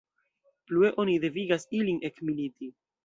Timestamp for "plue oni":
0.71-1.17